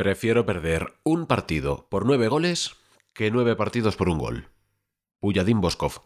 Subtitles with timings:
[0.00, 2.70] Prefiero perder un partido por nueve goles
[3.12, 4.48] que nueve partidos por un gol.
[5.20, 6.00] Puyadín Boskov.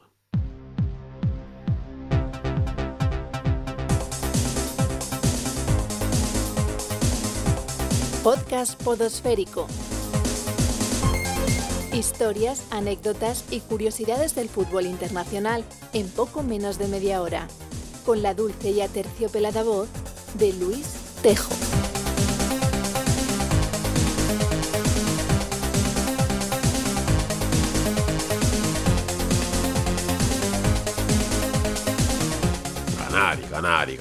[8.25, 9.68] Podcast Podosférico.
[11.92, 17.46] Historias, anécdotas y curiosidades del fútbol internacional en poco menos de media hora.
[18.04, 19.88] Con la dulce y aterciopelada voz
[20.36, 21.54] de Luis Tejo.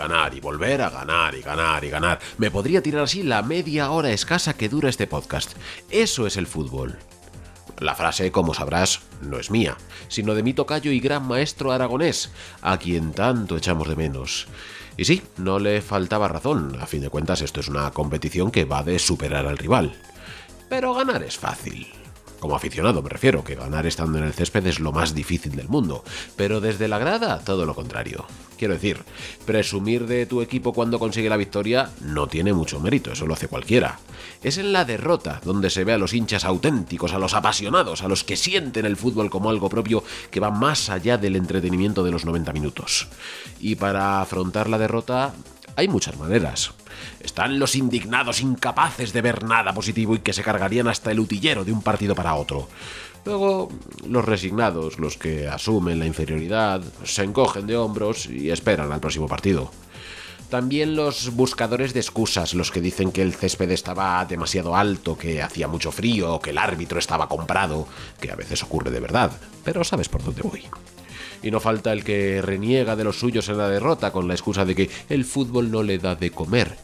[0.07, 2.19] Ganar y volver a ganar y ganar y ganar.
[2.37, 5.53] Me podría tirar así la media hora escasa que dura este podcast.
[5.89, 6.97] Eso es el fútbol.
[7.79, 9.77] La frase, como sabrás, no es mía,
[10.09, 12.31] sino de mi tocayo y gran maestro aragonés,
[12.61, 14.47] a quien tanto echamos de menos.
[14.97, 18.65] Y sí, no le faltaba razón, a fin de cuentas esto es una competición que
[18.65, 19.95] va de superar al rival.
[20.67, 21.87] Pero ganar es fácil.
[22.43, 25.69] Como aficionado me refiero, que ganar estando en el césped es lo más difícil del
[25.69, 26.03] mundo,
[26.35, 28.25] pero desde la grada todo lo contrario.
[28.57, 29.01] Quiero decir,
[29.45, 33.47] presumir de tu equipo cuando consigue la victoria no tiene mucho mérito, eso lo hace
[33.47, 33.97] cualquiera.
[34.43, 38.09] Es en la derrota donde se ve a los hinchas auténticos, a los apasionados, a
[38.09, 42.11] los que sienten el fútbol como algo propio que va más allá del entretenimiento de
[42.11, 43.07] los 90 minutos.
[43.61, 45.33] Y para afrontar la derrota
[45.77, 46.73] hay muchas maneras.
[47.19, 51.63] Están los indignados incapaces de ver nada positivo y que se cargarían hasta el utillero
[51.63, 52.67] de un partido para otro.
[53.25, 53.69] Luego,
[54.07, 59.27] los resignados, los que asumen la inferioridad, se encogen de hombros y esperan al próximo
[59.27, 59.71] partido.
[60.49, 65.41] También los buscadores de excusas, los que dicen que el césped estaba demasiado alto, que
[65.41, 67.87] hacía mucho frío, que el árbitro estaba comprado,
[68.19, 69.31] que a veces ocurre de verdad,
[69.63, 70.63] pero sabes por dónde voy
[71.43, 74.65] y no falta el que reniega de los suyos en la derrota con la excusa
[74.65, 76.75] de que el fútbol no le da de comer.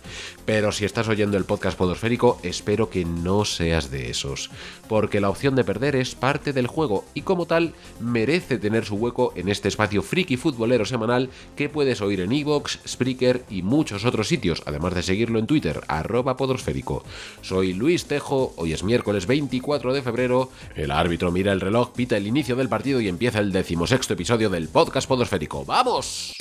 [0.45, 4.49] Pero si estás oyendo el podcast podosférico, espero que no seas de esos,
[4.87, 8.95] porque la opción de perder es parte del juego y como tal merece tener su
[8.95, 14.05] hueco en este espacio friki futbolero semanal que puedes oír en Evox, Spreaker y muchos
[14.05, 17.03] otros sitios, además de seguirlo en Twitter, arroba podosférico.
[17.41, 22.17] Soy Luis Tejo, hoy es miércoles 24 de febrero, el árbitro mira el reloj, pita
[22.17, 25.65] el inicio del partido y empieza el decimosexto episodio del podcast podosférico.
[25.65, 26.33] ¡Vamos!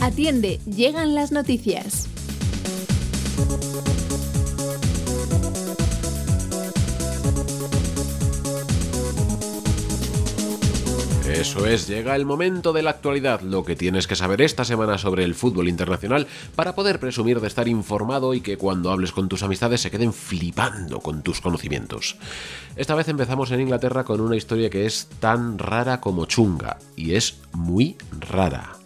[0.00, 2.08] Atiende, llegan las noticias.
[11.34, 14.98] Eso es, llega el momento de la actualidad, lo que tienes que saber esta semana
[14.98, 19.28] sobre el fútbol internacional para poder presumir de estar informado y que cuando hables con
[19.28, 22.16] tus amistades se queden flipando con tus conocimientos.
[22.76, 27.14] Esta vez empezamos en Inglaterra con una historia que es tan rara como chunga, y
[27.14, 28.76] es muy rara.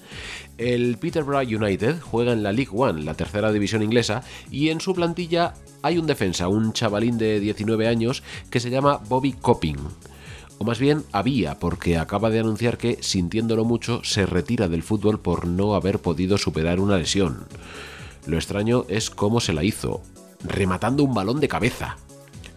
[0.56, 4.94] El Peterborough United juega en la League One, la tercera división inglesa, y en su
[4.94, 9.76] plantilla hay un defensa, un chavalín de 19 años que se llama Bobby Copping
[10.59, 15.21] o más bien había, porque acaba de anunciar que, sintiéndolo mucho, se retira del fútbol
[15.21, 17.47] por no haber podido superar una lesión.
[18.27, 20.03] Lo extraño es cómo se la hizo,
[20.45, 21.97] rematando un balón de cabeza.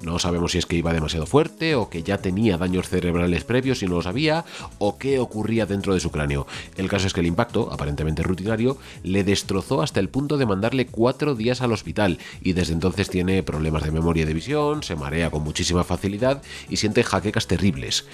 [0.02, 3.84] No sabemos si es que iba demasiado fuerte o que ya tenía daños cerebrales previos
[3.84, 4.46] y no lo sabía
[4.80, 6.48] o qué ocurría dentro de su cráneo.
[6.76, 10.88] El caso es que el impacto, aparentemente rutinario, le destrozó hasta el punto de mandarle
[10.88, 14.96] cuatro días al hospital y desde entonces tiene problemas de memoria y de visión, se
[14.96, 18.06] marea con muchísima facilidad y siente jaquecas terribles.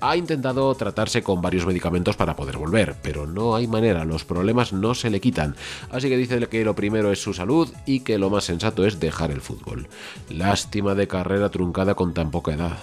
[0.00, 4.72] Ha intentado tratarse con varios medicamentos para poder volver, pero no hay manera, los problemas
[4.72, 5.54] no se le quitan.
[5.92, 8.98] Así que dice que lo primero es su salud y que lo más sensato es
[8.98, 9.86] dejar el fútbol.
[10.28, 12.78] Lástima de carrera truncada con tan poca edad.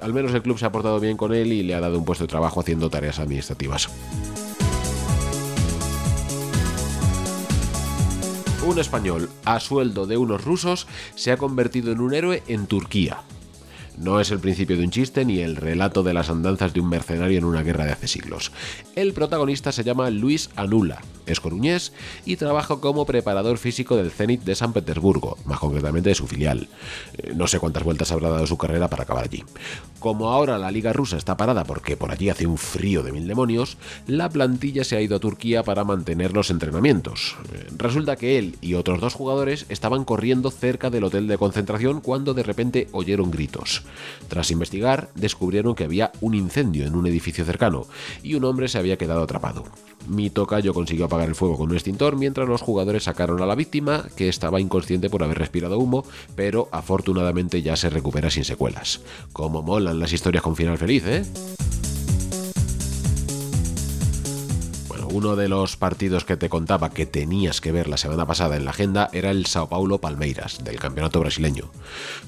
[0.00, 2.04] Al menos el club se ha portado bien con él y le ha dado un
[2.04, 3.88] puesto de trabajo haciendo tareas administrativas.
[8.66, 13.18] Un español a sueldo de unos rusos se ha convertido en un héroe en Turquía.
[13.98, 16.88] No es el principio de un chiste ni el relato de las andanzas de un
[16.88, 18.50] mercenario en una guerra de hace siglos.
[18.96, 21.92] El protagonista se llama Luis Anula, es coruñés
[22.24, 26.68] y trabaja como preparador físico del Zenit de San Petersburgo, más concretamente de su filial.
[27.18, 29.44] Eh, no sé cuántas vueltas habrá dado su carrera para acabar allí.
[30.00, 33.28] Como ahora la liga rusa está parada porque por allí hace un frío de mil
[33.28, 33.76] demonios,
[34.06, 37.36] la plantilla se ha ido a Turquía para mantener los entrenamientos.
[37.52, 42.00] Eh, resulta que él y otros dos jugadores estaban corriendo cerca del hotel de concentración
[42.00, 43.83] cuando de repente oyeron gritos.
[44.28, 47.86] Tras investigar, descubrieron que había un incendio en un edificio cercano
[48.22, 49.64] y un hombre se había quedado atrapado.
[50.08, 53.54] Mi tocayo consiguió apagar el fuego con un extintor mientras los jugadores sacaron a la
[53.54, 56.04] víctima, que estaba inconsciente por haber respirado humo,
[56.36, 59.00] pero afortunadamente ya se recupera sin secuelas.
[59.32, 61.24] Como molan las historias con final feliz, ¿eh?
[65.14, 68.64] Uno de los partidos que te contaba que tenías que ver la semana pasada en
[68.64, 71.70] la agenda era el Sao Paulo Palmeiras, del campeonato brasileño.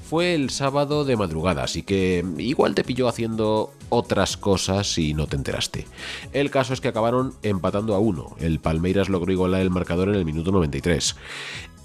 [0.09, 5.27] Fue el sábado de madrugada, así que igual te pilló haciendo otras cosas y no
[5.27, 5.85] te enteraste.
[6.33, 8.37] El caso es que acabaron empatando a uno.
[8.39, 11.17] El Palmeiras logró igualar el marcador en el minuto 93.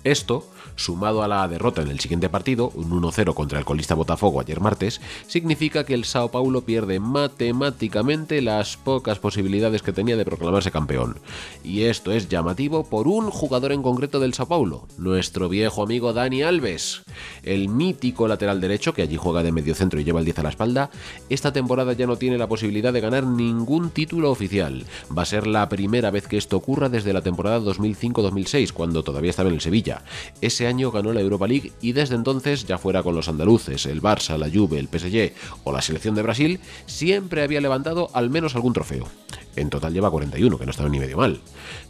[0.04, 0.48] Esto
[0.84, 4.60] sumado a la derrota en el siguiente partido, un 1-0 contra el colista Botafogo ayer
[4.60, 10.72] martes, significa que el Sao Paulo pierde matemáticamente las pocas posibilidades que tenía de proclamarse
[10.72, 11.20] campeón.
[11.64, 16.14] Y esto es llamativo por un jugador en concreto del Sao Paulo, nuestro viejo amigo
[16.14, 17.04] Dani Alves.
[17.44, 20.44] El mítico lateral derecho, que allí juega de medio centro y lleva el 10 a
[20.44, 20.90] la espalda,
[21.30, 24.86] esta temporada ya no tiene la posibilidad de ganar ningún título oficial.
[25.16, 29.30] Va a ser la primera vez que esto ocurra desde la temporada 2005-2006, cuando todavía
[29.30, 30.04] estaba en el Sevilla.
[30.42, 34.38] Ese ganó la Europa League y desde entonces, ya fuera con los andaluces, el Barça,
[34.38, 35.34] la Juve, el PSG
[35.64, 39.08] o la selección de Brasil, siempre había levantado al menos algún trofeo.
[39.56, 41.42] En total lleva 41, que no estaba ni medio mal.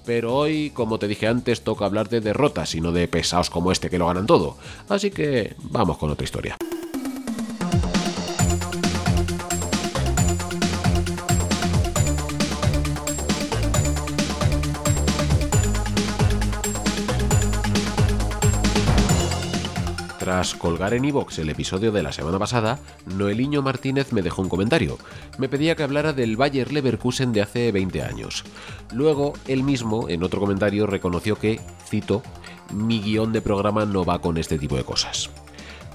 [0.05, 3.71] Pero hoy, como te dije antes, toca hablar de derrotas y no de pesados como
[3.71, 4.57] este que lo ganan todo.
[4.89, 6.57] Así que vamos con otra historia.
[20.21, 22.77] Tras colgar en iVox el episodio de la semana pasada,
[23.07, 24.99] Noeliño Martínez me dejó un comentario.
[25.39, 28.43] Me pedía que hablara del Bayer Leverkusen de hace 20 años.
[28.93, 31.59] Luego, él mismo, en otro comentario, reconoció que,
[31.89, 32.21] cito,
[32.71, 35.31] mi guion de programa no va con este tipo de cosas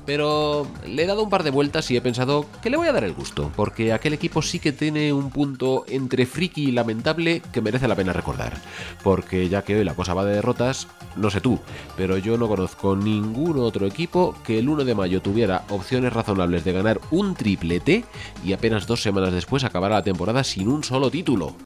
[0.06, 2.92] pero le he dado un par de vueltas y he pensado que le voy a
[2.92, 7.42] dar el gusto, porque aquel equipo sí que tiene un punto entre friki y lamentable
[7.52, 8.54] que merece la pena recordar.
[9.02, 11.58] Porque ya que hoy la cosa va de derrotas, no sé tú,
[11.96, 16.64] pero yo no conozco ningún otro equipo que el 1 de mayo tuviera opciones razonables
[16.64, 18.04] de ganar un triplete
[18.44, 21.56] y apenas dos semanas después acabara la temporada sin un solo título.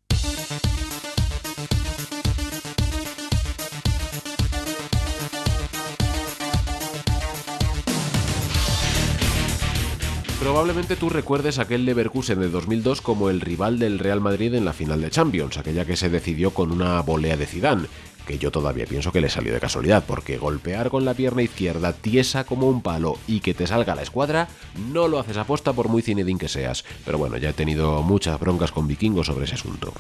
[10.50, 14.73] Probablemente tú recuerdes aquel Leverkusen de 2002 como el rival del Real Madrid en la
[14.73, 17.87] final de Champions, aquella que se decidió con una volea de Zidane,
[18.31, 21.93] que yo todavía pienso que le salió de casualidad, porque golpear con la pierna izquierda
[21.93, 24.47] tiesa como un palo y que te salga la escuadra,
[24.93, 26.85] no lo haces aposta por muy cinedín que seas.
[27.05, 29.93] Pero bueno, ya he tenido muchas broncas con vikingos sobre ese asunto.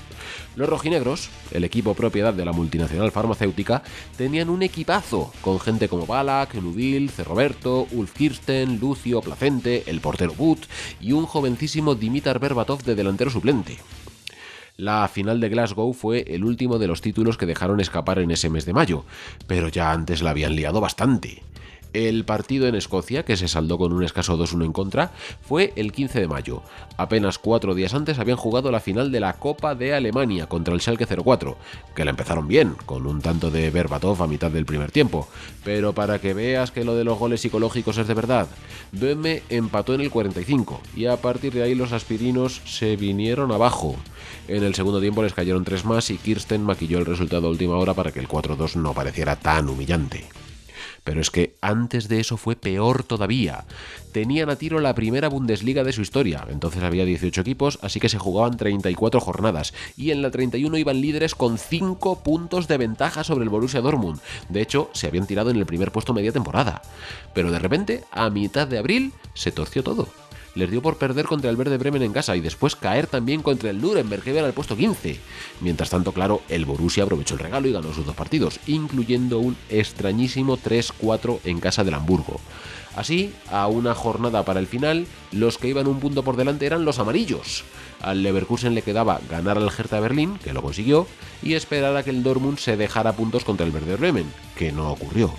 [0.54, 3.82] Los rojinegros, el equipo propiedad de la multinacional farmacéutica,
[4.16, 10.34] tenían un equipazo, con gente como Balak, Nudil, Cerroberto, Ulf Kirsten, Lucio, Placente, el portero
[10.34, 10.66] But
[11.00, 13.78] y un jovencísimo Dimitar Berbatov de delantero suplente.
[14.80, 18.48] La final de Glasgow fue el último de los títulos que dejaron escapar en ese
[18.48, 19.04] mes de mayo,
[19.46, 21.42] pero ya antes la habían liado bastante.
[21.92, 25.10] El partido en Escocia, que se saldó con un escaso 2-1 en contra,
[25.42, 26.62] fue el 15 de mayo.
[26.96, 30.80] Apenas cuatro días antes habían jugado la final de la Copa de Alemania contra el
[30.80, 31.56] Schalke 04,
[31.96, 35.28] que la empezaron bien, con un tanto de Berbatov a mitad del primer tiempo.
[35.64, 38.46] Pero para que veas que lo de los goles psicológicos es de verdad,
[38.92, 43.96] Böhme empató en el 45 y a partir de ahí los aspirinos se vinieron abajo.
[44.46, 47.76] En el segundo tiempo les cayeron tres más y Kirsten maquilló el resultado a última
[47.76, 50.28] hora para que el 4-2 no pareciera tan humillante.
[51.04, 53.64] Pero es que antes de eso fue peor todavía.
[54.12, 58.08] Tenían a tiro la primera Bundesliga de su historia, entonces había 18 equipos, así que
[58.08, 63.24] se jugaban 34 jornadas, y en la 31 iban líderes con 5 puntos de ventaja
[63.24, 64.20] sobre el Borussia Dortmund.
[64.48, 66.82] De hecho, se habían tirado en el primer puesto media temporada.
[67.34, 70.08] Pero de repente, a mitad de abril, se torció todo
[70.54, 73.70] les dio por perder contra el Verde Bremen en casa y después caer también contra
[73.70, 75.18] el Nuremberg que al puesto 15.
[75.60, 79.56] Mientras tanto, claro, el Borussia aprovechó el regalo y ganó sus dos partidos, incluyendo un
[79.68, 82.40] extrañísimo 3-4 en casa del Hamburgo.
[82.96, 86.84] Así, a una jornada para el final, los que iban un punto por delante eran
[86.84, 87.64] los amarillos.
[88.00, 91.06] Al Leverkusen le quedaba ganar al Hertha Berlín, que lo consiguió,
[91.42, 94.26] y esperar a que el Dortmund se dejara puntos contra el Verde Bremen,
[94.56, 95.32] que no ocurrió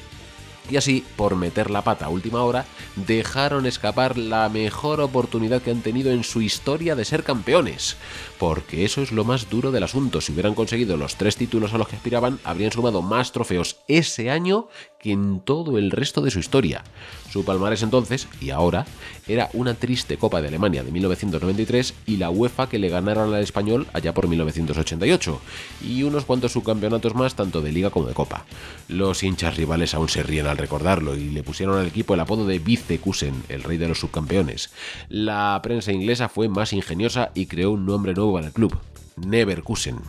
[0.71, 5.71] y así, por meter la pata a última hora, dejaron escapar la mejor oportunidad que
[5.71, 7.97] han tenido en su historia de ser campeones.
[8.39, 10.21] Porque eso es lo más duro del asunto.
[10.21, 14.31] Si hubieran conseguido los tres títulos a los que aspiraban, habrían sumado más trofeos ese
[14.31, 14.67] año
[14.99, 16.83] que en todo el resto de su historia.
[17.31, 18.85] Su palmarés entonces, y ahora,
[19.27, 23.41] era una triste Copa de Alemania de 1993 y la UEFA que le ganaron al
[23.41, 25.41] español allá por 1988,
[25.87, 28.45] y unos cuantos subcampeonatos más tanto de liga como de copa.
[28.87, 32.45] Los hinchas rivales aún se ríen al recordarlo y le pusieron al equipo el apodo
[32.45, 34.71] de Vicekusen, el rey de los subcampeones.
[35.09, 38.77] La prensa inglesa fue más ingeniosa y creó un nombre nuevo para el club,
[39.17, 39.99] Neverkusen.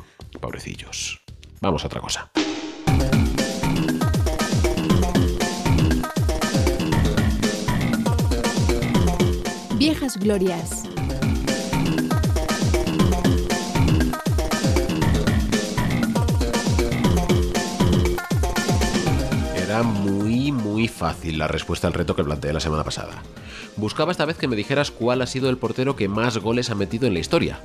[0.40, 1.21] Pobrecillos.
[1.61, 2.30] Vamos a otra cosa.
[9.78, 10.92] Viejas Glorias.
[21.02, 23.25] Fácil la respuesta al reto que planteé la semana pasada.
[23.75, 26.76] Buscaba esta vez que me dijeras cuál ha sido el portero que más goles ha
[26.76, 27.59] metido en la historia.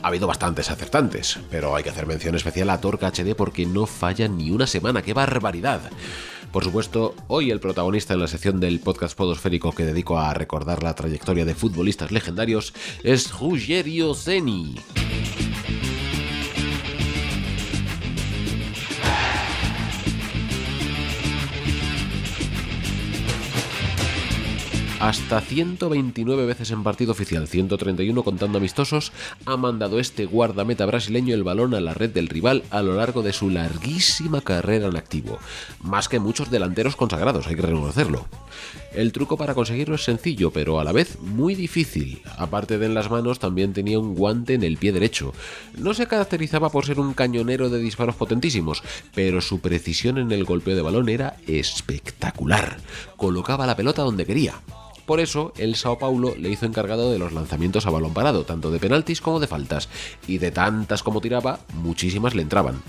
[0.00, 3.86] Ha habido bastantes acertantes, pero hay que hacer mención especial a Torca HD porque no
[3.86, 5.80] falla ni una semana, ¡qué barbaridad!
[6.52, 10.84] Por supuesto, hoy el protagonista en la sección del podcast podosférico que dedico a recordar
[10.84, 14.76] la trayectoria de futbolistas legendarios es Ruggero Zeni.
[25.04, 29.12] Hasta 129 veces en partido oficial, 131 contando amistosos,
[29.44, 33.20] ha mandado este guardameta brasileño el balón a la red del rival a lo largo
[33.20, 35.38] de su larguísima carrera en activo.
[35.82, 38.26] Más que muchos delanteros consagrados, hay que reconocerlo.
[38.94, 42.22] El truco para conseguirlo es sencillo, pero a la vez muy difícil.
[42.38, 45.34] Aparte de en las manos, también tenía un guante en el pie derecho.
[45.76, 48.82] No se caracterizaba por ser un cañonero de disparos potentísimos,
[49.14, 52.78] pero su precisión en el golpeo de balón era espectacular.
[53.18, 54.54] Colocaba la pelota donde quería.
[55.06, 58.70] Por eso, el Sao Paulo le hizo encargado de los lanzamientos a balón parado, tanto
[58.70, 59.88] de penaltis como de faltas,
[60.26, 62.82] y de tantas como tiraba, muchísimas le entraban.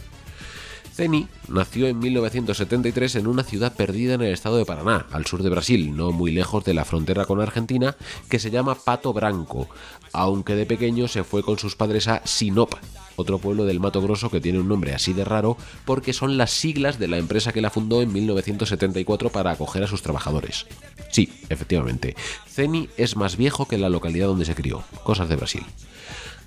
[0.96, 5.44] Zeni nació en 1973 en una ciudad perdida en el estado de Paraná, al sur
[5.44, 7.98] de Brasil, no muy lejos de la frontera con Argentina,
[8.30, 9.68] que se llama Pato Branco,
[10.14, 12.76] aunque de pequeño se fue con sus padres a Sinop,
[13.18, 16.52] otro pueblo del Mato Grosso que tiene un nombre así de raro porque son las
[16.52, 20.66] siglas de la empresa que la fundó en 1974 para acoger a sus trabajadores.
[21.10, 22.16] Sí, efectivamente,
[22.48, 25.66] Zeni es más viejo que la localidad donde se crió, cosas de Brasil.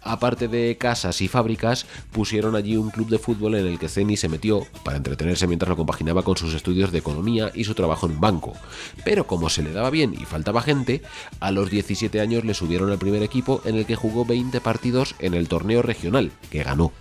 [0.02, 4.16] Aparte de casas y fábricas, pusieron allí un club de fútbol en el que Zeni
[4.16, 8.06] se metió para entretenerse mientras lo compaginaba con sus estudios de economía y su trabajo
[8.06, 8.54] en un banco.
[9.04, 11.02] Pero como se le daba bien y faltaba gente,
[11.40, 15.14] a los 17 años le subieron al primer equipo en el que jugó 20 partidos
[15.18, 16.92] en el torneo regional, que ganó.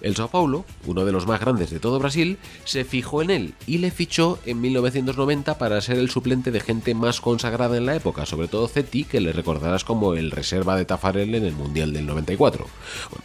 [0.00, 3.54] El Sao Paulo, uno de los más grandes de todo Brasil, se fijó en él
[3.66, 7.96] y le fichó en 1990 para ser el suplente de gente más consagrada en la
[7.96, 11.92] época, sobre todo Zeti, que le recordarás como el reserva de Tafarel en el Mundial
[11.92, 12.66] del 94.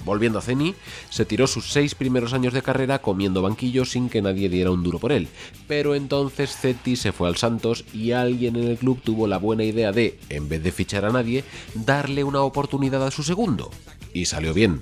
[0.06, 0.75] volviendo a Zeni,
[1.10, 4.84] se tiró sus seis primeros años de carrera comiendo banquillos sin que nadie diera un
[4.84, 5.27] duro por él,
[5.68, 9.63] pero entonces Zeti se fue al Santos y alguien en el club tuvo la buena
[9.63, 13.72] idea de, en vez de fichar a nadie, darle una oportunidad a su segundo.
[14.13, 14.82] Y salió bien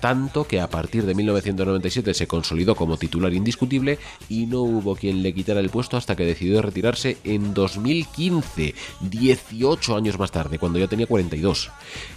[0.00, 5.22] tanto que a partir de 1997 se consolidó como titular indiscutible y no hubo quien
[5.22, 10.78] le quitara el puesto hasta que decidió retirarse en 2015, 18 años más tarde, cuando
[10.78, 11.70] ya tenía 42.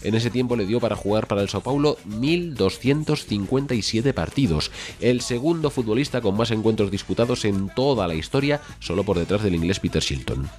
[0.04, 5.70] En ese tiempo le dio para jugar para el Sao Paulo 1.257 partidos, el segundo
[5.70, 10.02] futbolista con más encuentros disputados en toda la historia, solo por detrás del inglés Peter
[10.02, 10.50] Shilton.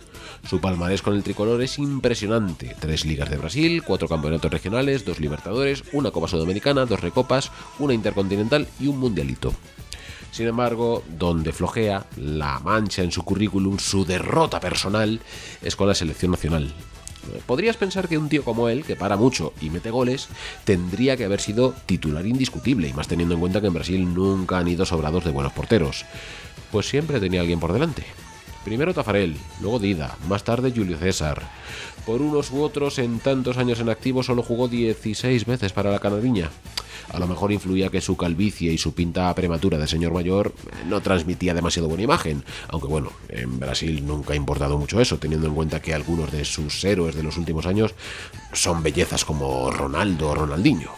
[0.48, 2.76] Su palmarés con el tricolor es impresionante.
[2.78, 7.94] Tres ligas de Brasil, cuatro campeonatos regionales, dos libertadores, una Copa Sudamericana, dos recopas, una
[7.94, 9.54] intercontinental y un mundialito.
[10.30, 15.20] Sin embargo, donde flojea, la mancha en su currículum, su derrota personal,
[15.60, 16.72] es con la selección nacional.
[17.46, 20.28] Podrías pensar que un tío como él, que para mucho y mete goles,
[20.64, 24.58] tendría que haber sido titular indiscutible, y más teniendo en cuenta que en Brasil nunca
[24.58, 26.04] han ido sobrados de buenos porteros.
[26.72, 28.04] Pues siempre tenía alguien por delante.
[28.64, 31.42] Primero Tafarel, luego Dida, más tarde Julio César.
[32.06, 35.98] Por unos u otros, en tantos años en activo solo jugó 16 veces para la
[35.98, 36.50] canadiña.
[37.12, 40.54] A lo mejor influía que su calvicie y su pinta prematura de señor mayor
[40.88, 45.48] no transmitía demasiado buena imagen, aunque bueno, en Brasil nunca ha importado mucho eso, teniendo
[45.48, 47.94] en cuenta que algunos de sus héroes de los últimos años
[48.52, 50.90] son bellezas como Ronaldo o Ronaldinho.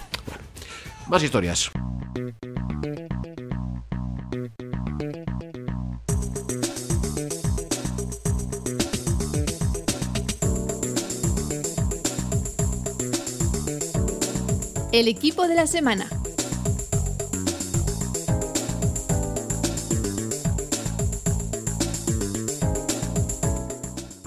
[1.08, 1.70] más historias.
[14.94, 16.06] El equipo de la semana.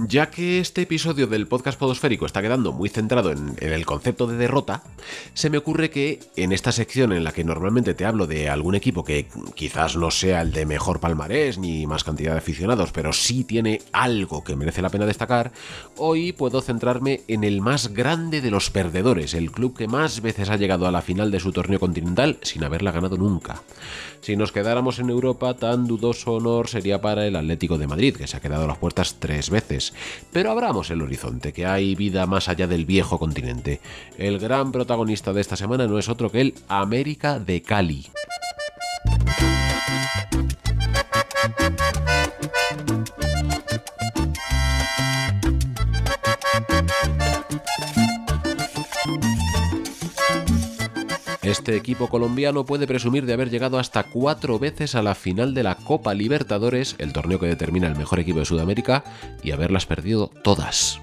[0.08, 4.38] Ya que este episodio del podcast podosférico está quedando muy centrado en, el concepto de
[4.38, 4.82] derrota,
[5.34, 8.76] se me ocurre que en esta sección en la que normalmente te hablo de algún
[8.76, 13.12] equipo que quizás no sea el de mejor palmarés ni más cantidad de aficionados, pero
[13.12, 15.52] sí tiene algo que merece la pena destacar,
[15.98, 20.50] hoy puedo centrarme en el más grande de los perdedores, el club que más veces
[20.50, 23.62] ha llegado a la final de su torneo continental sin haberla ganado nunca.
[24.22, 28.28] Si nos quedáramos en Europa, tan dudoso honor sería para el Atlético de Madrid, que
[28.28, 29.94] se ha quedado a las puertas tres veces.
[30.32, 33.80] Pero abramos el horizonte, que hay vida más allá del viejo continente.
[34.18, 38.08] El gran protagonista de esta semana no es otro que el América de Cali.
[51.48, 55.64] Este equipo colombiano puede presumir de haber llegado hasta cuatro veces a la final de
[55.64, 59.06] la Copa Libertadores, el torneo que determina el mejor equipo de Sudamérica,
[59.42, 61.00] y haberlas perdido todas.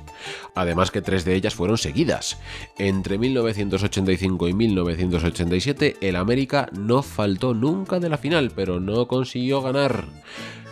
[0.55, 2.39] Además que tres de ellas fueron seguidas.
[2.79, 9.63] Entre 1985 y 1987 el América no faltó nunca de la final, pero no consiguió
[9.63, 10.07] ganar.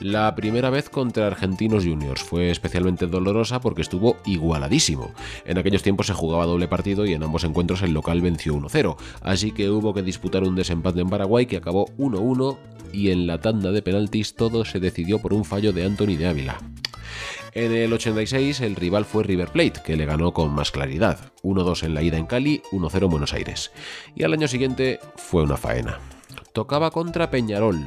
[0.02, 5.12] La primera vez contra Argentinos Juniors fue especialmente dolorosa porque estuvo igualadísimo.
[5.44, 8.96] En aquellos tiempos se jugaba doble partido y en ambos encuentros el local venció 1-0,
[9.20, 12.58] así que hubo que disputar un desempate en Paraguay que acabó 1-1
[12.92, 16.26] y en la tanda de penaltis todo se decidió por un fallo de Anthony de
[16.26, 16.58] Ávila.
[17.54, 21.32] En el 86 el rival fue River Plate, que le ganó con más claridad.
[21.42, 23.72] 1-2 en la ida en Cali, 1-0 en Buenos Aires.
[24.14, 26.00] Y al año siguiente fue una faena.
[26.54, 27.78] Tocaba contra Peñarol.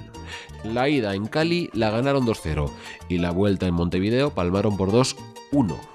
[0.63, 2.69] La ida en Cali la ganaron 2-0
[3.09, 5.94] y la vuelta en Montevideo palmaron por 2-1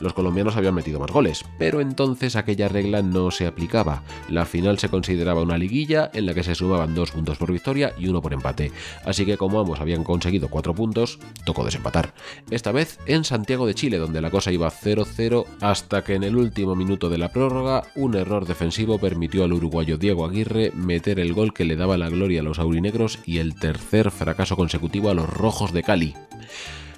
[0.00, 4.02] los colombianos habían metido más goles, pero entonces aquella regla no se aplicaba.
[4.28, 7.92] La final se consideraba una liguilla en la que se sumaban dos puntos por victoria
[7.98, 8.72] y uno por empate,
[9.04, 12.14] así que como ambos habían conseguido cuatro puntos, tocó desempatar.
[12.50, 16.36] Esta vez en Santiago de Chile, donde la cosa iba 0-0 hasta que en el
[16.36, 21.32] último minuto de la prórroga un error defensivo permitió al uruguayo Diego Aguirre meter el
[21.32, 25.14] gol que le daba la gloria a los aurinegros y el tercer fracaso consecutivo a
[25.14, 26.14] los rojos de Cali.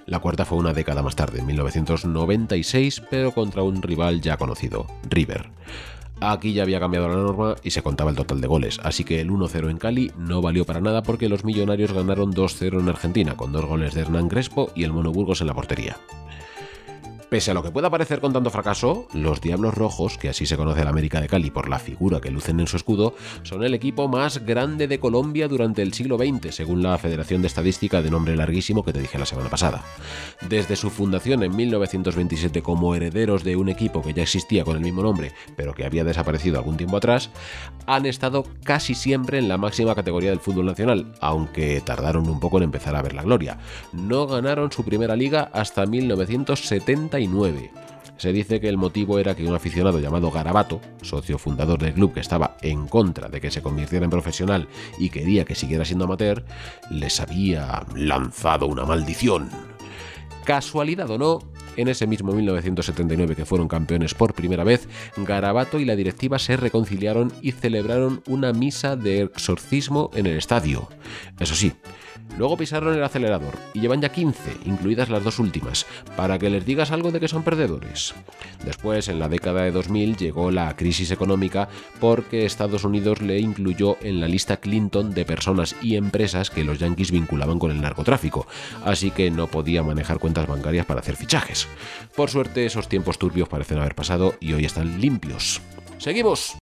[0.08, 4.86] La cuarta fue una década más tarde, en 1996, pero contra un rival ya conocido,
[5.10, 5.50] River.
[6.22, 9.20] Aquí ya había cambiado la norma y se contaba el total de goles, así que
[9.20, 13.36] el 1-0 en Cali no valió para nada porque los millonarios ganaron 2-0 en Argentina,
[13.36, 15.98] con dos goles de Hernán Crespo y el Mono Burgos en la portería.
[17.28, 20.56] Pese a lo que pueda parecer con tanto fracaso, los Diablos Rojos, que así se
[20.56, 23.74] conoce la América de Cali por la figura que lucen en su escudo, son el
[23.74, 28.10] equipo más grande de Colombia durante el siglo XX, según la Federación de Estadística de
[28.10, 29.84] nombre larguísimo que te dije la semana pasada.
[30.48, 34.82] Desde su fundación en 1927 como herederos de un equipo que ya existía con el
[34.82, 37.28] mismo nombre, pero que había desaparecido algún tiempo atrás,
[37.84, 42.56] han estado casi siempre en la máxima categoría del fútbol nacional, aunque tardaron un poco
[42.56, 43.58] en empezar a ver la gloria.
[43.92, 47.17] No ganaron su primera liga hasta 1970
[48.18, 52.12] se dice que el motivo era que un aficionado llamado Garabato, socio fundador del club
[52.12, 56.04] que estaba en contra de que se convirtiera en profesional y quería que siguiera siendo
[56.04, 56.44] amateur,
[56.90, 59.48] les había lanzado una maldición.
[60.44, 61.38] Casualidad o no,
[61.76, 66.56] en ese mismo 1979 que fueron campeones por primera vez, Garabato y la directiva se
[66.56, 70.88] reconciliaron y celebraron una misa de exorcismo en el estadio.
[71.38, 71.72] Eso sí,
[72.36, 75.86] Luego pisaron el acelerador y llevan ya 15, incluidas las dos últimas,
[76.16, 78.14] para que les digas algo de que son perdedores.
[78.64, 81.68] Después, en la década de 2000, llegó la crisis económica
[82.00, 86.78] porque Estados Unidos le incluyó en la lista Clinton de personas y empresas que los
[86.78, 88.46] yankees vinculaban con el narcotráfico,
[88.84, 91.66] así que no podía manejar cuentas bancarias para hacer fichajes.
[92.14, 95.60] Por suerte, esos tiempos turbios parecen haber pasado y hoy están limpios.
[95.98, 96.56] ¡Seguimos!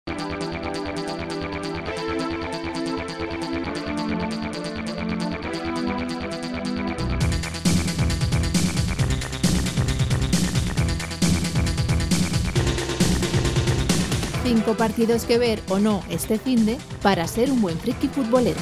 [14.54, 18.60] Cinco partidos que ver o no este finde para ser un buen friki futbolero.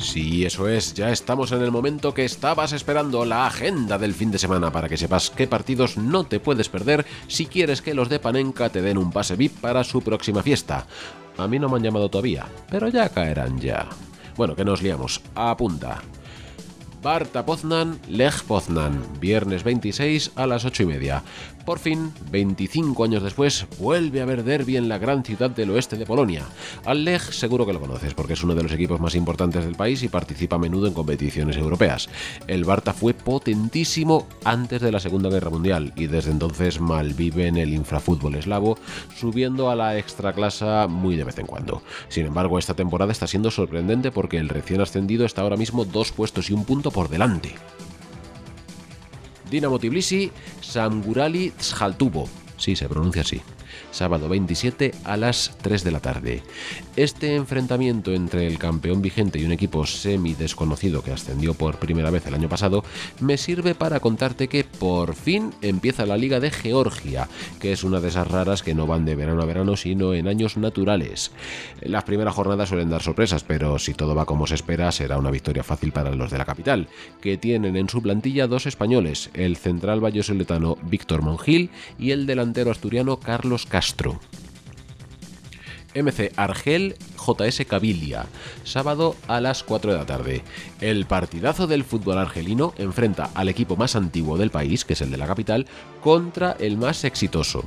[0.00, 4.30] Sí, eso es, ya estamos en el momento que estabas esperando, la agenda del fin
[4.30, 8.08] de semana, para que sepas qué partidos no te puedes perder si quieres que los
[8.08, 10.86] de Panenka te den un pase VIP para su próxima fiesta.
[11.36, 13.86] A mí no me han llamado todavía, pero ya caerán ya.
[14.34, 15.20] Bueno, que nos liamos.
[15.34, 16.00] Apunta.
[17.02, 21.22] Barta Poznan, Lech Poznan, viernes 26 a las 8 y media.
[21.68, 25.98] Por fin, 25 años después, vuelve a haber derby en la gran ciudad del oeste
[25.98, 26.46] de Polonia.
[26.86, 29.74] Al Lech seguro que lo conoces porque es uno de los equipos más importantes del
[29.74, 32.08] país y participa a menudo en competiciones europeas.
[32.46, 37.58] El Barta fue potentísimo antes de la Segunda Guerra Mundial y desde entonces malvive en
[37.58, 38.78] el infrafútbol eslavo,
[39.14, 41.82] subiendo a la extraclasa muy de vez en cuando.
[42.08, 46.12] Sin embargo, esta temporada está siendo sorprendente porque el recién ascendido está ahora mismo dos
[46.12, 47.56] puestos y un punto por delante.
[49.50, 50.30] Dinamo Tbilisi,
[50.60, 52.28] Samgurali Tshaltubo.
[52.56, 53.40] Sí, se pronuncia así
[53.90, 56.42] sábado 27 a las 3 de la tarde.
[56.96, 62.10] Este enfrentamiento entre el campeón vigente y un equipo semi desconocido que ascendió por primera
[62.10, 62.84] vez el año pasado
[63.20, 67.28] me sirve para contarte que por fin empieza la Liga de Georgia,
[67.60, 70.28] que es una de esas raras que no van de verano a verano sino en
[70.28, 71.32] años naturales.
[71.80, 75.30] Las primeras jornadas suelen dar sorpresas, pero si todo va como se espera será una
[75.30, 76.88] victoria fácil para los de la capital,
[77.20, 82.70] que tienen en su plantilla dos españoles, el central vallosoletano Víctor Mongil y el delantero
[82.70, 84.20] asturiano Carlos Castro.
[85.94, 88.26] MC Argel JS Cabilia,
[88.64, 90.42] sábado a las 4 de la tarde.
[90.80, 95.10] El partidazo del fútbol argelino enfrenta al equipo más antiguo del país, que es el
[95.10, 95.66] de la capital,
[96.00, 97.64] contra el más exitoso.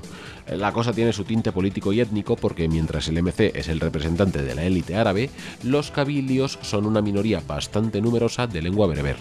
[0.48, 4.42] La cosa tiene su tinte político y étnico porque mientras el MC es el representante
[4.42, 5.30] de la élite árabe,
[5.64, 9.18] los cabilios son una minoría bastante numerosa de lengua bereber.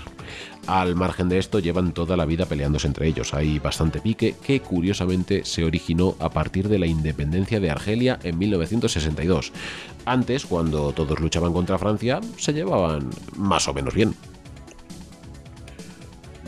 [0.66, 3.34] Al margen de esto, llevan toda la vida peleándose entre ellos.
[3.34, 8.38] Hay bastante pique que curiosamente se originó a partir de la independencia de Argelia en
[8.38, 9.52] 1962.
[10.04, 14.14] Antes, cuando todos luchaban contra Francia, se llevaban más o menos bien.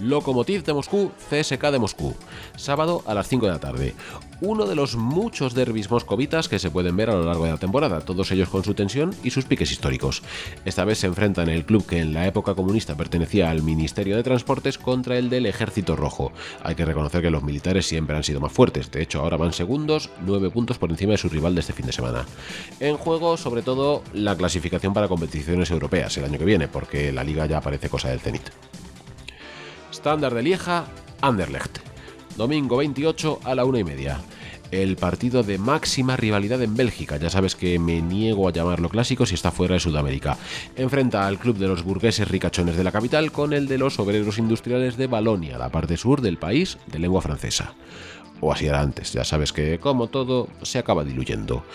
[0.02, 2.14] Lokomotiv de Moscú, CSK de Moscú,
[2.56, 3.94] sábado a las 5 de la tarde.
[4.40, 7.58] Uno de los muchos derbis moscovitas que se pueden ver a lo largo de la
[7.58, 10.24] temporada, todos ellos con su tensión y sus piques históricos.
[10.64, 14.24] Esta vez se enfrentan el club que en la época comunista pertenecía al Ministerio de
[14.24, 16.32] Transportes contra el del Ejército Rojo.
[16.64, 19.52] Hay que reconocer que los militares siempre han sido más fuertes, de hecho ahora van
[19.52, 22.26] segundos, 9 puntos por encima de su rival de este fin de semana.
[22.80, 27.22] En juego, sobre todo, la clasificación para competiciones europeas el año que viene, porque la
[27.22, 28.50] liga ya parece cosa del Zenit.
[29.92, 30.87] Estándar de Lieja,
[31.20, 31.81] Anderlecht.
[32.38, 34.22] Domingo 28 a la una y media.
[34.70, 39.26] El partido de máxima rivalidad en Bélgica, ya sabes que me niego a llamarlo clásico
[39.26, 40.38] si está fuera de Sudamérica.
[40.76, 44.38] Enfrenta al club de los burgueses ricachones de la capital con el de los obreros
[44.38, 47.74] industriales de Balonia, la parte sur del país de lengua francesa.
[48.40, 51.66] O así era antes, ya sabes que, como todo, se acaba diluyendo.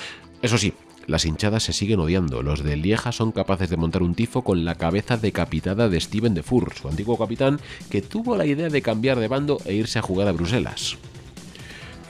[0.41, 0.73] Eso sí,
[1.07, 2.43] las hinchadas se siguen odiando.
[2.43, 6.33] Los de Lieja son capaces de montar un tifo con la cabeza decapitada de Steven
[6.33, 9.99] de Fur, su antiguo capitán, que tuvo la idea de cambiar de bando e irse
[9.99, 10.97] a jugar a Bruselas.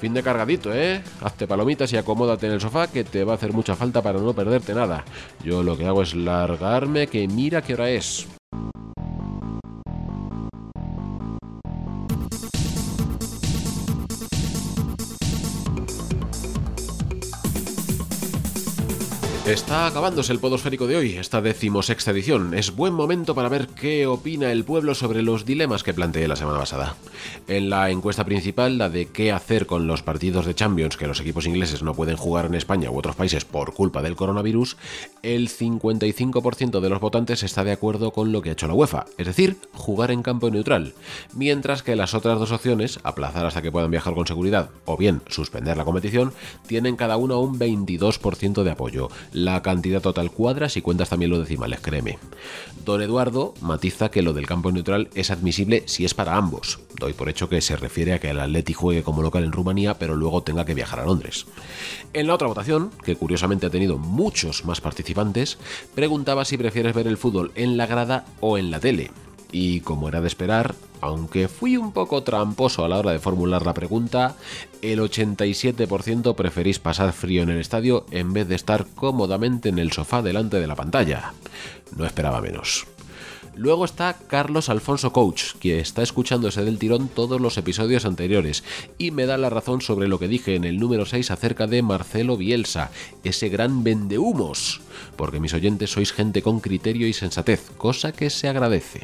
[0.01, 1.01] Fin de cargadito, ¿eh?
[1.21, 4.19] Hazte palomitas y acomódate en el sofá que te va a hacer mucha falta para
[4.19, 5.05] no perderte nada.
[5.43, 8.27] Yo lo que hago es largarme que mira qué hora es.
[19.47, 22.53] Está acabándose el podosférico de hoy, esta decimosexta edición.
[22.53, 26.35] Es buen momento para ver qué opina el pueblo sobre los dilemas que planteé la
[26.35, 26.97] semana pasada.
[27.47, 31.21] En la encuesta principal, la de qué hacer con los partidos de Champions que los
[31.21, 34.75] equipos ingleses no pueden jugar en España u otros países por culpa del coronavirus,
[35.23, 39.05] el 55% de los votantes está de acuerdo con lo que ha hecho la UEFA,
[39.17, 40.93] es decir, jugar en campo neutral,
[41.33, 45.21] mientras que las otras dos opciones, aplazar hasta que puedan viajar con seguridad o bien
[45.29, 46.33] suspender la competición,
[46.67, 49.09] tienen cada una un 22% de apoyo
[49.43, 52.17] la cantidad total cuadra si cuentas también los decimales, créeme.
[52.85, 56.79] Don Eduardo matiza que lo del campo neutral es admisible si es para ambos.
[56.99, 59.99] Doy por hecho que se refiere a que el Atleti juegue como local en Rumanía,
[59.99, 61.45] pero luego tenga que viajar a Londres.
[62.13, 65.59] En la otra votación, que curiosamente ha tenido muchos más participantes,
[65.93, 69.11] preguntaba si prefieres ver el fútbol en la grada o en la tele.
[69.51, 73.65] Y como era de esperar, aunque fui un poco tramposo a la hora de formular
[73.65, 74.35] la pregunta,
[74.81, 79.91] el 87% preferís pasar frío en el estadio en vez de estar cómodamente en el
[79.91, 81.33] sofá delante de la pantalla.
[81.95, 82.87] No esperaba menos.
[83.57, 88.63] Luego está Carlos Alfonso Coach, que está escuchándose del tirón todos los episodios anteriores
[88.99, 91.81] y me da la razón sobre lo que dije en el número 6 acerca de
[91.81, 92.91] Marcelo Bielsa,
[93.23, 94.81] ese gran vendehumos,
[95.15, 99.01] porque mis oyentes sois gente con criterio y sensatez, cosa que se agradece.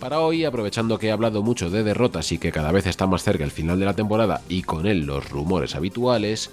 [0.00, 3.22] Para hoy, aprovechando que he hablado mucho de derrotas y que cada vez está más
[3.22, 6.50] cerca el final de la temporada y con él los rumores habituales,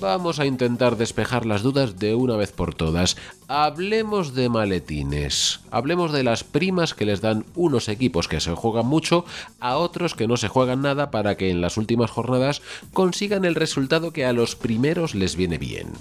[0.00, 3.16] vamos a intentar despejar las dudas de una vez por todas.
[3.46, 8.86] Hablemos de maletines, hablemos de las primas que les dan unos equipos que se juegan
[8.86, 9.24] mucho
[9.60, 13.54] a otros que no se juegan nada para que en las últimas jornadas consigan el
[13.54, 15.92] resultado que a los primeros les viene bien.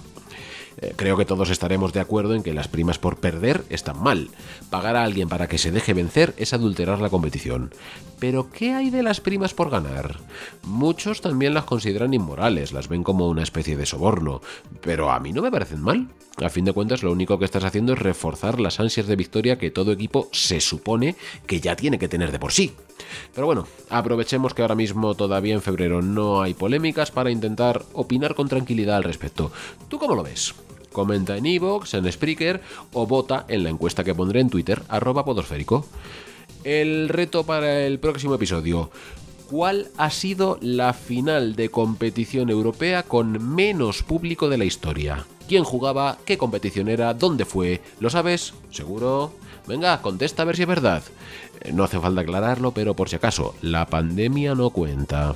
[0.79, 4.29] Eh, creo que todos estaremos de acuerdo en que las primas por perder están mal.
[4.69, 7.71] Pagar a alguien para que se deje vencer es adulterar la competición.
[8.19, 10.17] Pero ¿qué hay de las primas por ganar?
[10.63, 14.41] Muchos también las consideran inmorales, las ven como una especie de soborno,
[14.81, 16.07] pero a mí no me parecen mal.
[16.43, 19.57] A fin de cuentas, lo único que estás haciendo es reforzar las ansias de victoria
[19.57, 21.15] que todo equipo se supone
[21.47, 22.73] que ya tiene que tener de por sí.
[23.33, 28.35] Pero bueno, aprovechemos que ahora mismo todavía en febrero no hay polémicas para intentar opinar
[28.35, 29.51] con tranquilidad al respecto.
[29.89, 30.53] ¿Tú cómo lo ves?
[30.97, 32.59] Comenta en iVoox, en Spreaker
[32.91, 35.85] o vota en la encuesta que pondré en Twitter, arroba podosférico.
[36.63, 38.89] El reto para el próximo episodio.
[39.47, 45.27] ¿Cuál ha sido la final de competición europea con menos público de la historia?
[45.47, 46.17] ¿Quién jugaba?
[46.25, 47.13] ¿Qué competición era?
[47.13, 47.79] ¿Dónde fue?
[47.99, 48.55] ¿Lo sabes?
[48.71, 49.33] ¿Seguro?
[49.67, 51.03] Venga, contesta a ver si es verdad.
[51.61, 55.35] Eh, no hace falta aclararlo, pero por si acaso, la pandemia no cuenta.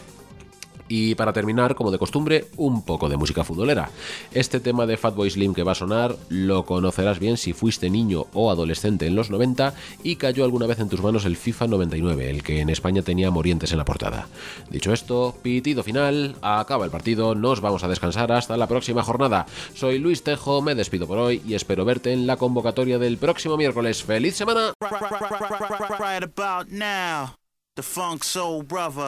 [0.93, 3.89] Y para terminar, como de costumbre, un poco de música futbolera.
[4.33, 8.25] Este tema de Fatboy Slim que va a sonar lo conocerás bien si fuiste niño
[8.33, 9.73] o adolescente en los 90
[10.03, 13.31] y cayó alguna vez en tus manos el FIFA 99, el que en España tenía
[13.31, 14.27] Morientes en la portada.
[14.69, 19.45] Dicho esto, pitido final, acaba el partido, nos vamos a descansar hasta la próxima jornada.
[19.73, 23.55] Soy Luis Tejo, me despido por hoy y espero verte en la convocatoria del próximo
[23.55, 24.03] miércoles.
[24.03, 24.73] ¡Feliz semana!
[27.77, 29.07] the funk soul brother.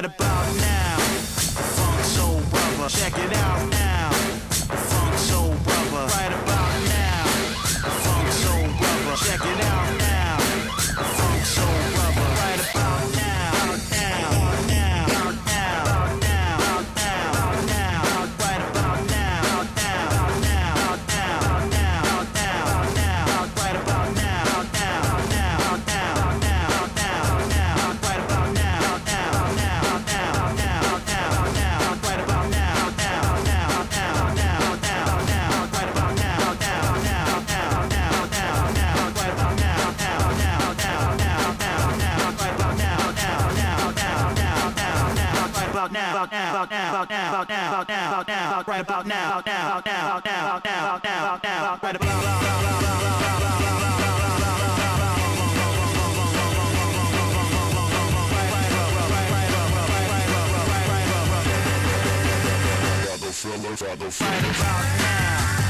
[0.00, 0.98] right about now.
[1.76, 3.79] Funk Soul Brother, check it out now.
[46.24, 49.06] about now, about now, about now, about now, about now, about now, about right about
[49.06, 51.96] now, about now, about now, about now, about now, about now, about now, about right
[51.96, 52.60] about now.
[64.20, 65.69] Right about now.